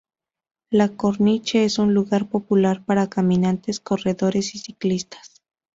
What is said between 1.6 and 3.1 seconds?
es un lugar popular para